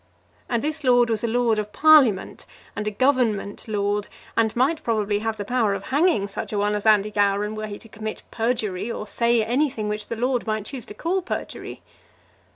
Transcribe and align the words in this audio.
And 0.49 0.63
this 0.63 0.83
lord 0.83 1.11
was 1.11 1.23
a 1.23 1.27
lord 1.27 1.59
of 1.59 1.71
Parliament, 1.71 2.47
and 2.75 2.87
a 2.87 2.89
government 2.89 3.67
lord, 3.67 4.07
and 4.35 4.55
might 4.55 4.81
probably 4.83 5.19
have 5.19 5.37
the 5.37 5.45
power 5.45 5.75
of 5.75 5.83
hanging 5.93 6.27
such 6.27 6.51
a 6.51 6.57
one 6.57 6.73
as 6.73 6.87
Andy 6.87 7.11
Gowran 7.11 7.53
were 7.53 7.67
he 7.67 7.77
to 7.77 7.87
commit 7.87 8.23
perjury, 8.31 8.91
or 8.91 9.05
say 9.05 9.43
anything 9.43 9.89
which 9.89 10.07
the 10.07 10.15
lord 10.15 10.47
might 10.47 10.65
choose 10.65 10.85
to 10.87 10.95
call 10.95 11.21
perjury. 11.21 11.83